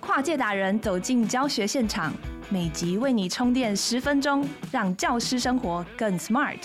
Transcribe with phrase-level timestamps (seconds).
[0.00, 2.12] 跨界达人走进教学现场，
[2.50, 6.58] 每集为你充电十分钟，让教师生活更 smart。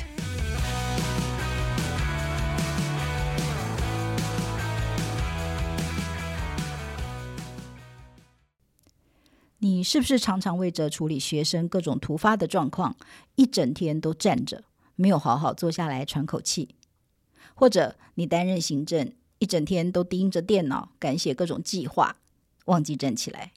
[9.59, 12.95] 你是不是常常为着处理学生各种突发的状况，
[13.35, 14.63] 一整天都站着，
[14.95, 16.75] 没有好好坐下来喘口气？
[17.59, 22.17] 或者你担任行政，一整天都盯着电脑，赶写各种计划，
[22.65, 23.53] 忘记站起来？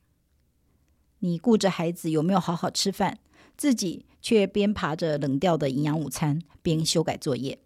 [1.19, 3.19] 你顾着孩子有没有好好吃饭，
[3.59, 7.59] 自己却边爬着冷掉的营养午餐，边修改作业？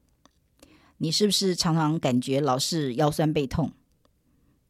[0.99, 3.71] 你是不是常常感觉老是腰酸背痛？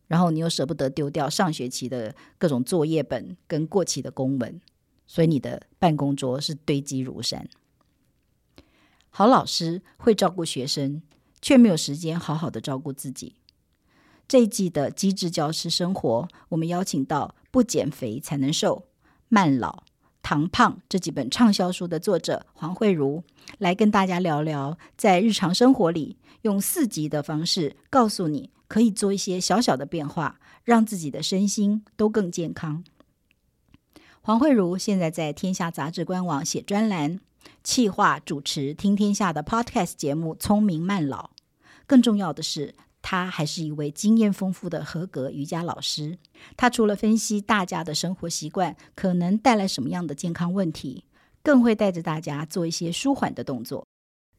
[0.06, 4.60] 然后你又舍不得丢掉上学期的各种作业本跟过期的公文，
[5.06, 7.48] 所以你的办公桌是堆积如山。
[9.08, 11.00] 好老师会照顾学生，
[11.44, 13.34] 却没有时间好好的照顾自己。
[14.26, 18.76] 这一季的机智教师生活，我们邀请到《不减肥才能瘦》、
[19.28, 19.70] 《慢老》、
[20.22, 23.22] 《糖胖》这几本畅销书的作者黄慧如，
[23.58, 28.48] 来跟大家聊聊，在日常生活里用四级的方式告诉你。
[28.66, 32.82] 可以做一些小小的变化，让自己的身心都更健康。
[34.22, 37.20] 黄慧如现在在天下杂志官网写专栏，
[37.62, 41.26] 企划主持听天下的 Podcast 节目《聪明慢老》。
[41.86, 46.18] 更重要的是，他还是一位经验丰富的合格瑜伽老师。
[46.56, 51.04] 他除了分析大家的生活习惯可能带来什么样的健康问题，
[51.42, 53.86] 更会带着大家做一些舒缓的动作，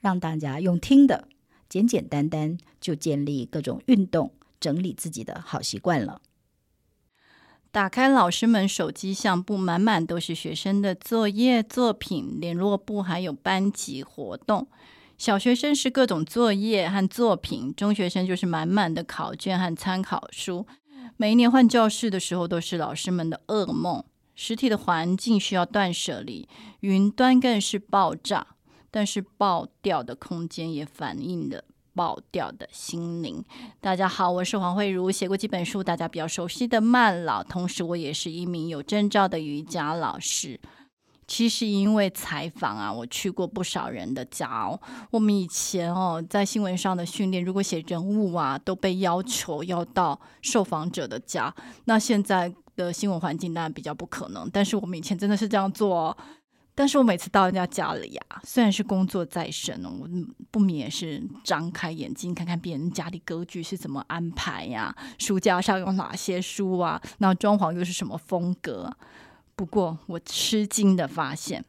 [0.02, 1.28] 让大家用听的。
[1.68, 6.22] 简简单单就建立各种运动、整理自己的好习惯了。
[7.72, 14.68] 打开老师们手机相簿，满满都是学生的作业、作品、联络簿，还有班级活动。
[15.18, 20.68] 小学生是各种作业和作品，中学生就是满满的考卷和参考书。
[21.16, 24.04] 每一年换教室的时候，都是老师们的噩梦。
[24.36, 26.50] 实体的环境需要断舍离，
[26.82, 28.48] 云端更是爆炸。
[28.92, 31.64] 但是爆掉的空间也反映了
[31.94, 33.44] 爆掉的心灵。
[33.82, 40.60] 大家好，我是黄慧如，写过几本书，大家比较熟悉的《慢老》，同时我也是一名有证照的瑜伽老师。
[41.28, 44.80] 其实因为采访啊，我去过不少人的家哦。
[45.12, 51.54] 我们以前哦，在新闻上的训练，如果写人物啊，都被要求要到受访者的家。
[51.86, 56.18] 那现在的新闻环境当然比较不可能，但是我们以前真的是这样做哦。
[56.78, 60.10] 但是我每次到人家家里呀，虽然是工作在身哦，我
[60.52, 68.92] 不免是张开眼睛看看别人家里格局是怎么安排呀，书架上有哪些书啊，那装潢又是什么风格？
[69.56, 71.64] 不过我吃惊的发现，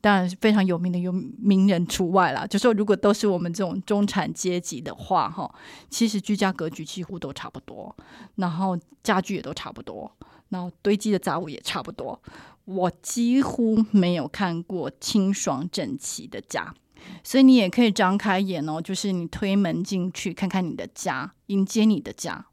[0.00, 5.52] 当然是非常有名的有名人除外啦，就说如果都是我们这种中产阶级的话，哈，
[5.88, 7.94] 其实居家格局几乎都差不多，
[8.36, 10.10] 然后家具也都差不多，
[10.48, 12.20] 然后堆积的杂物也差不多。
[12.64, 16.74] 我几乎没有看过清爽整齐的家，
[17.22, 22.46] 所以你也可以张开眼哦，就是你推门进去看看你的家，迎接你的家，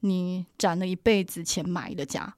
[0.00, 2.35] 你攒了一辈子钱买的家，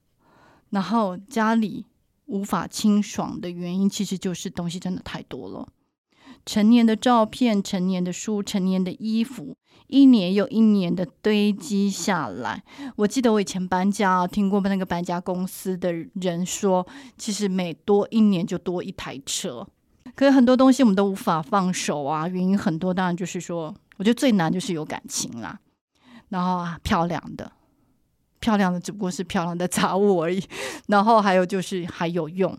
[0.70, 1.86] 然后家里
[2.26, 5.68] 无法清爽的原因，其实就是东西真的太多了。
[6.46, 9.56] 成年的照片、成年的书、成年的衣服，
[9.86, 12.62] 一年又一年的堆积下来。
[12.96, 16.86] 我记得我以前搬家，听过那个搬家公司的人说，
[17.18, 19.66] 其实每多一年就多一台车。
[20.14, 25.58] 可是很多东西我们都无法放手啊，原因很多，当然就是说，我觉得最难就是有感情啦。
[26.30, 27.52] 然后啊，漂亮的，
[28.40, 30.42] 漂亮的只不过是漂亮的杂物而已。
[30.88, 32.56] 然后还有就是还有用，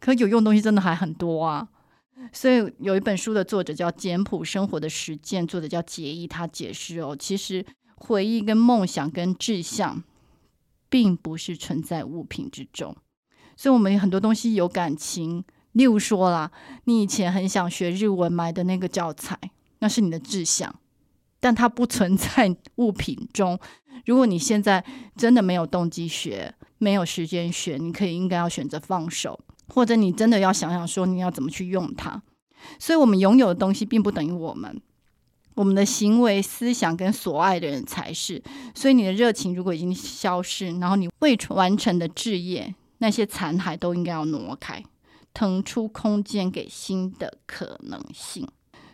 [0.00, 1.68] 可有用东西真的还很多啊。
[2.32, 7.64] 所以有一本书的作者叫简朴生活的实践，作者叫杰伊，他解释哦，其实
[7.94, 10.02] 回忆跟梦想跟志向，
[10.88, 12.96] 并不是存在物品之中。
[13.56, 16.50] 所以，我们很多东西有感情，例如说啦，
[16.84, 19.38] 你以前很想学日文买的那个教材，
[19.78, 20.74] 那是你的志向，
[21.40, 23.58] 但它不存在物品中。
[24.06, 24.84] 如果你现在
[25.16, 29.38] 真的没有动机学，没有时间学，你可以应该要选择放手。
[29.70, 32.22] 或者你真的要想想说你要怎么去用它，
[32.78, 34.80] 所以我们拥有的东西并不等于我们，
[35.56, 38.42] 我们的行为、思想跟所爱的人才是。
[38.74, 44.82] 所以你的热情如果已经消失，然后你未完成的置业，那些残骸都应该要挪开，
[45.34, 48.48] 腾出空间给新的可能性。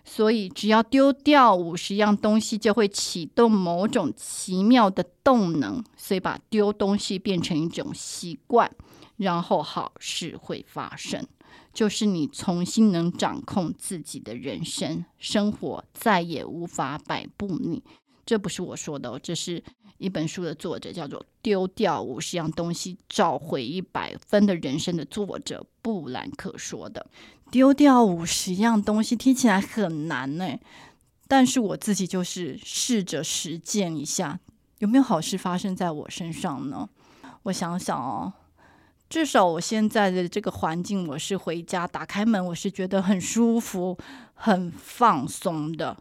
[0.04, 8.70] 所以只要丢掉五十样东西，就会启动某种奇妙的动能，所以把丢东西变成一种习惯。
[9.16, 11.24] 然后好事会发生，
[11.72, 17.82] 就是你重新能掌控自己的人生，生活再也无法摆布你。
[18.26, 19.62] 这不是我说的哦，这是
[19.98, 27.06] 一本书的作者叫做《丢掉五十样东西，找回一百分的人生》的作者布兰克说的。
[27.50, 30.58] 丢掉五十样东西听起来很难呢，
[31.28, 34.40] 但是我自己就是试着实践一下，
[34.78, 36.88] 有没有好事发生在我身上呢？
[37.44, 38.32] 我想想哦，
[39.08, 43.96] 至少我现在的这个环境，我是回家打开门，我是觉得很舒服、
[44.34, 45.96] 很放松的。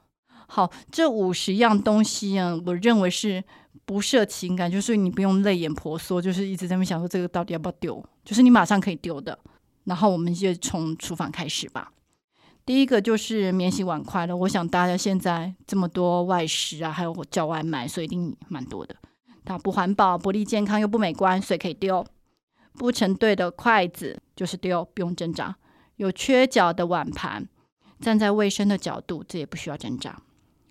[0.56, 3.44] 好，这五十样东西啊，我认为是
[3.86, 9.40] 不涉情感，就是你不用泪眼婆娑，就是一直在那想说这个到底要不要丢，就是你马上可以丢的。
[9.86, 11.92] 然后我们就从厨房开始吧。
[12.68, 14.38] 第一个就是免洗碗筷了。
[14.38, 18.96] 我想大家现在这么多外食啊，还有我叫外卖，所以一定蛮多的。
[19.44, 22.06] 它不环保、不利健康又不美观，所以可以丢。
[22.74, 25.56] 不成对的筷子就是丢，不用挣扎。
[25.96, 27.50] 有缺角的碗盘，
[28.00, 30.22] 站在卫生的角度，这也不需要挣扎。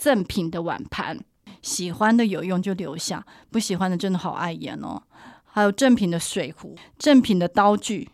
[0.03, 1.17] 赠品的碗盘，
[1.63, 5.01] 喜欢的有用就留下，不喜欢的真的好碍眼哦。
[5.45, 8.11] 还有正品的水壶，正品的刀具，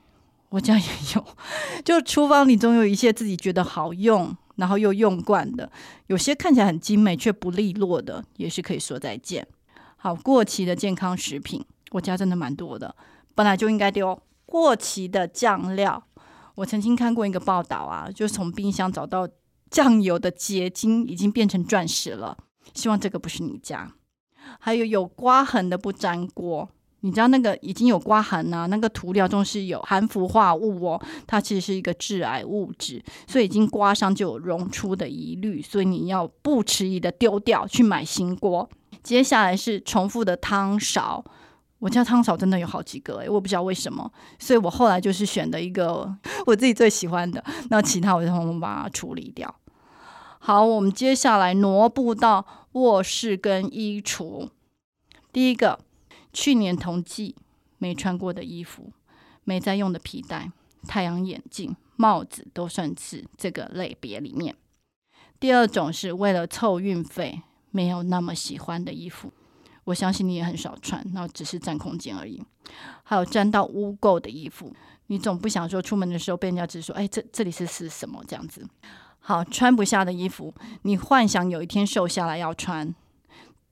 [0.50, 1.25] 我家也有。
[1.82, 5.73] 就厨房里总有一些自己觉得好用，然后又用惯的，
[6.08, 9.49] 有些看起来很精美却不利落的，也是可以说再见。
[9.96, 12.94] 好，过期的健康食品，我家真的蛮多的，
[13.34, 14.20] 本来就应该丢。
[14.44, 16.05] 过期的酱料，
[16.56, 19.26] 我曾经看过一个报道啊，就是从冰箱找到。
[19.70, 22.37] 酱油的结晶已经变成钻石了，
[22.75, 23.93] 希望这个不是你家。
[24.61, 26.69] 还有有刮痕的不粘锅，
[27.00, 38.69] 你知道那个已经有刮痕啊，那个涂料中是有含氟化物哦，它其实是一个致癌物质，所以已经刮伤就有溶出的疑虑，所以你要不迟疑的丢掉，去买新锅。
[39.03, 41.25] 接下来是重复的汤勺。
[41.79, 44.11] 我家汤勺真的有好几个诶，我不知道为什么，
[44.41, 46.12] 所以我后来就是选的一个
[46.49, 49.55] 我自己最喜欢的，那其他我就通通把它处理掉。
[50.39, 54.49] 好，我们接下来挪步到卧室跟衣橱。
[55.31, 55.79] 第一个，
[56.33, 57.37] 去年同季
[57.77, 58.93] 没穿过的衣服，
[59.45, 60.50] 没在用的皮带、
[60.87, 64.56] 太阳眼镜、帽子都算是这个类别里面。
[65.39, 69.31] 第二种是为了凑运费，没有那么喜欢的衣服。
[69.88, 72.43] 我相信你也很少穿，那只是占空间而已。
[73.02, 74.70] 还有沾到污垢的衣服，
[75.06, 78.69] 你总不想说出门的时候被人家直说：“哎，这这里是是什么？”这样子。
[79.19, 80.52] 好，穿不下的衣服，
[80.82, 82.94] 你幻想有一天瘦下来要穿，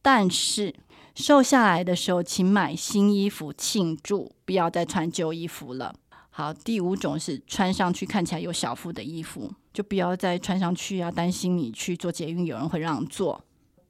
[0.00, 0.74] 但是
[1.14, 5.94] 瘦下来的时候，请买新衣服庆祝，不要再穿旧衣服了。
[6.30, 13.42] 好，第五种是穿上去看起来有小腹的衣服，就不要再穿上去啊，担心你去做捷运有人会让座。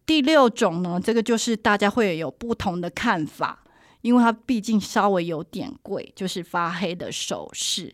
[0.07, 3.65] 第六种呢，这个就是大家会有不同的看法，
[4.03, 7.93] 因为它毕竟稍微有点贵，就是发黑的首饰，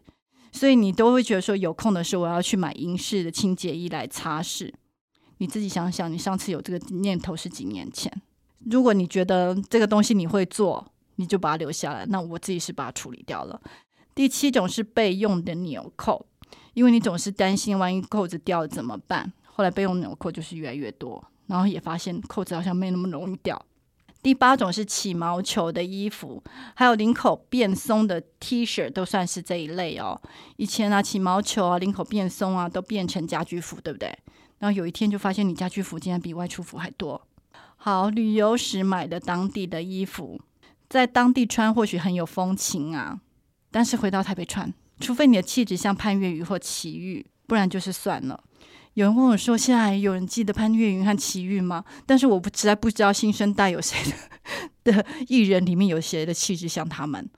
[0.52, 4.70] 所以你都会觉得说有空的时候我要去买银饰的清洁液来擦拭。
[5.38, 8.12] 你自己想想，你上次有这个念头是几年前？
[8.70, 10.86] 如果你觉得这个东西你会做，
[11.16, 12.06] 你就把它留下来。
[12.06, 13.60] 那我自己是把它处理掉了。
[14.14, 16.26] 第七种是备用的纽扣，
[16.74, 19.32] 因为你总是担心万一扣子掉了怎么办？
[19.46, 21.24] 后来备用纽扣就是越来越多。
[21.46, 23.60] 然后也发现扣子好像没那么容易掉。
[24.22, 26.40] 第八种是起毛球的衣服，
[26.76, 30.20] 还有领口变松的 T 恤都算是这一类哦。
[30.56, 34.16] 以前啊，起毛球啊，领口变松啊，都变成家居服，对不对？
[34.58, 37.20] 然后有一天就发现你家居服竟然比外出服还多。
[37.76, 40.40] 好，旅游时买的当地的衣服，
[40.88, 43.18] 在当地穿或许很有风情啊，
[43.72, 48.44] 但是回到台北穿，除非你的气质像潘越云或齐豫，不然就是算了。
[48.94, 53.98] 有人问我说：“现在有人记得潘越云和齐豫吗？”但是我不实在不知道新生代有谁
[54.84, 57.28] 的的艺人里面有谁的气质像他们。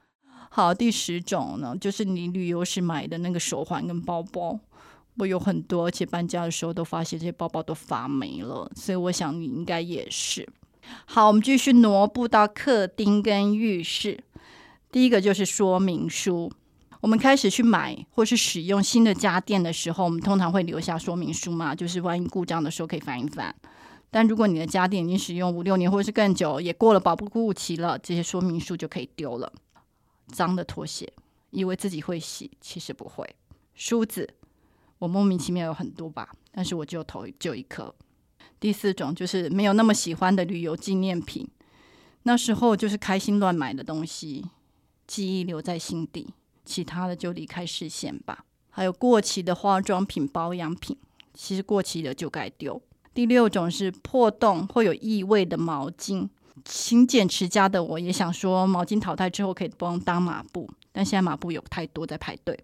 [0.51, 4.59] 好，第十种呢，就是你旅游时买的那个手环跟包包，
[5.19, 10.49] 我有很多，而且搬家的时候都发现这些包包都发霉了，所以我想你应该也是。
[11.07, 14.23] 好，我们继续挪步到客厅跟浴室。
[14.91, 16.53] 第一个就是说明书。
[17.05, 23.55] 我们开始去买或是使用新的家电的时候，我们通常会留下说明书嘛，就是万一故障的时候可以翻一翻。
[24.11, 29.53] 但如果你的家电已经使用五六年或者是更久，也过了保固期了，这些说明书就可以丢了。
[30.29, 31.13] 脏的拖鞋，
[31.51, 33.37] 以为自己会洗，其实不会。
[33.75, 34.27] 梳子，
[34.99, 37.95] 我莫名其妙有很多吧，但是我就头就一颗。
[38.59, 41.47] 第四种就是没有那么喜欢的旅游纪念品，
[42.23, 44.47] 那时候就是开心乱买的东西，
[45.07, 46.33] 记忆留在心底。
[46.65, 48.45] 其他的就离开视线吧。
[48.71, 50.97] 还有过期的化妆品、保养品，
[51.33, 52.81] 其实过期的就该丢。
[53.13, 56.29] 第六种是破洞或有异味的毛巾。
[56.65, 62.59] 勤俭持家的我也想说，毛巾淘汰之后可以不用当抹布，但现在抹布有太多在排队。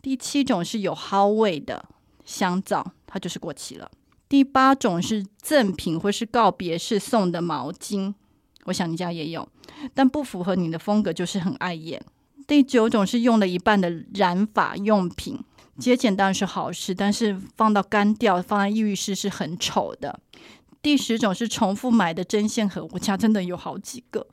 [0.00, 1.86] 第七种是有蒿味的
[2.24, 3.90] 香皂，它就是过期了。
[4.28, 8.14] 第八种是赠品或是告别式送的毛巾，
[8.64, 9.48] 我想你家也有，
[9.92, 12.00] 但不符合你的风格，就是很碍眼。
[12.50, 15.38] 第九种是用了一半的染发用品，
[15.78, 20.18] 节俭当然是好事，但是放到干掉，放在浴室是很丑的。
[20.82, 24.26] 第十种是重复买的针线盒，我家真的有好几个。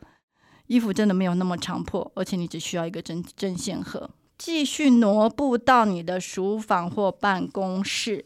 [0.65, 4.09] 衣服真的没有那么长破，而且你只需要一个针针线盒。
[4.36, 8.25] 继续挪步到你的书房或办公室。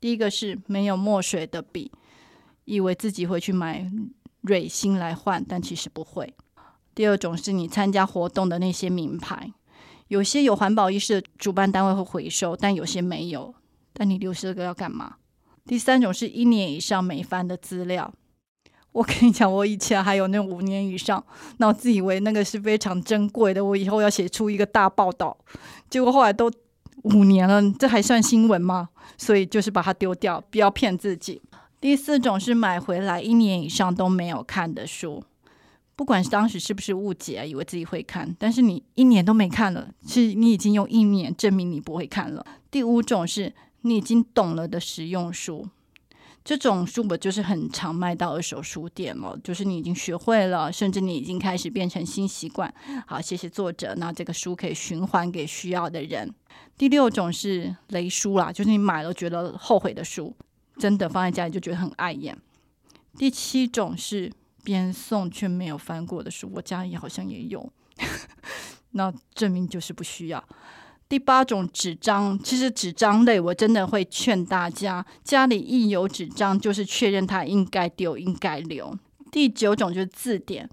[0.00, 1.92] 第一个是没有墨水的笔，
[2.64, 3.90] 以为自己会去买
[4.40, 6.32] 蕊芯来换，但其实不会。
[6.98, 9.52] 第二种是你参加活动的那些名牌，
[10.08, 13.54] 有些有环保意识的主办单位会回收，但有些没有。
[13.92, 15.14] 但你留这个要干嘛？
[15.64, 18.12] 第三种是一年以上没翻的资料。
[18.90, 21.24] 我跟你讲，我以前还有那五年以上，
[21.58, 25.38] 那我自以为那个是非常珍贵的，我以后要写出一个大报道，
[25.88, 26.50] 结果后来都
[27.04, 28.88] 五年了，这还算新闻吗？
[29.16, 31.40] 所以就是把它丢掉，不要骗自己。
[31.80, 35.22] 第四种是买回来一年以上都没有看的书，
[35.98, 42.46] 不管是当时是不是误解，以为自己会看，但是你一年都没看了，是你已经用一年证明你不会看了。
[42.70, 45.66] 第五种是你已经懂了的实用书。
[46.44, 52.72] 这种书我就是很常卖到二手书店了，就是你已经学会了，甚至你已经开始变成新习惯。
[53.04, 53.92] 好，谢谢作者。
[53.96, 56.32] 那这个书可以循环给需要的人。
[56.78, 60.32] 第六种是雷书啦，就是你买了觉得后悔的书，
[60.78, 62.38] 真的放在家里就觉得很碍眼。
[63.16, 67.72] 第七种是边送却没有翻过的书，我家里好像也有，
[68.92, 70.42] 那证明就是不需要。
[71.08, 78.94] 第八种纸张，其实纸张类我真的会劝大家，家里一有纸张，就是确认它应该丢，应该留。
[79.32, 80.68] 第九种就是字典，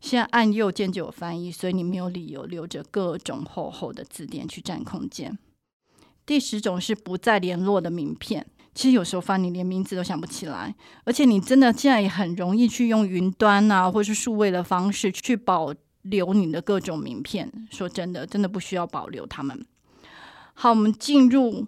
[0.00, 5.38] 现在按右键就有翻译，所以你没有理由留着各种厚厚的字典去占空间。
[6.24, 8.44] 第十种是不再联络的名片，
[8.76, 17.50] 其实有时候翻你连名字都想不起来，而且你真的现在也很容易去用云端啊，或是数位的方式去保留你的各种名片。
[17.70, 19.64] 说真的，真的不需要保留它们。
[20.52, 21.66] 好，我们进入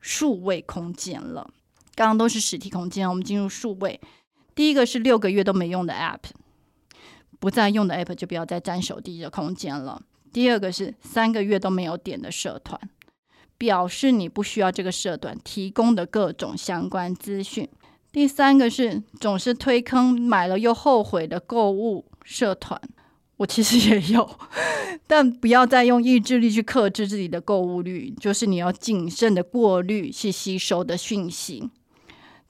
[0.00, 1.50] 数位空间了。
[1.96, 4.00] 刚刚都是实体空间，我们进入数位。
[4.54, 6.30] 第一个是六个月都没用的 App，
[7.40, 10.00] 不再用的 App 就不要再占手机的空间了。
[10.32, 12.80] 第二个是三个月都没有点的社团，
[13.58, 17.68] 表示你不需要这个社团提供的各种相关资讯。
[18.12, 22.80] 第三个是总是推坑买了又后悔的购物社团。
[23.38, 24.38] 我其实也有，
[25.06, 31.68] 但不要再用意志力去克制自己的购物欲，就是你要谨慎的过滤去吸收的讯息。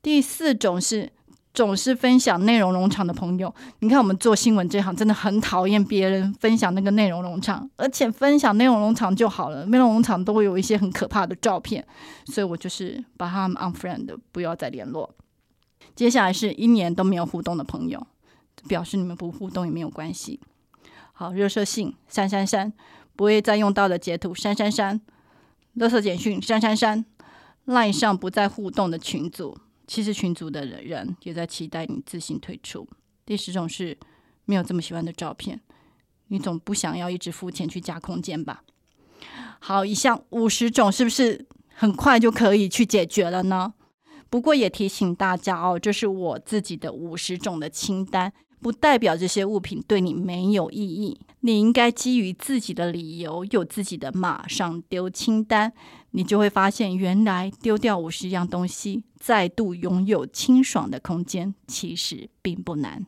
[0.00, 1.10] 第四种是
[1.56, 11.82] 总是分享内容农场的朋友，你看我们做新闻这行真的很讨厌别人分享那个内容农场，而且分享内容农场就好了，内容农场都会有一些很可怕的照片，
[12.26, 15.14] 所以我就是把他们 unfriend，不要再联络。
[15.94, 18.06] 接下来是一年都没有互动的朋友，
[18.68, 20.38] 表示你们不互动也没有关系。
[21.14, 22.70] 好，热射信删删删，
[23.16, 25.00] 不会再用到的截图删删删，
[25.76, 27.06] 垃圾简讯删删删
[27.64, 32.86] 拉上不再互动的群组，其实群组的人也在期待你自行退出。
[33.24, 33.96] 第十种是
[34.44, 35.60] 没有这么喜欢的照片，
[36.28, 38.62] 你总不想要一直付钱去加空间吧？
[39.58, 43.74] 好，以上五十种是不是很快就可以去解决了呢？
[44.28, 48.32] 不过也提醒大家哦，这是我自己的五十种的清单。
[48.58, 51.20] 不代表这些物品对你没有意义。
[51.40, 55.72] 你应该基于自己的理由，有自己的马上丢清单，
[56.16, 63.06] 你就会发现，原来丢掉五十样东西，再度拥有清爽的空间，其实并不难。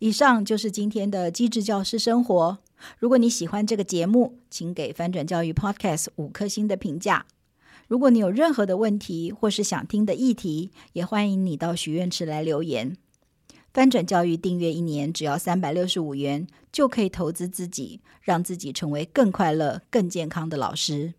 [0.00, 2.58] 以上就是今天的机智教师生活。
[2.98, 7.24] 如果你喜欢这个节目，请给翻转教育 Podcast 五颗星的评价。
[7.88, 12.98] 如果你有任何的问题或是想听的议题，也欢迎你到许愿池来留言。
[13.72, 21.14] 翻转教育订阅一年只要三百六十五元，就可以投资自己，让自己成为更快乐、更健康的老师。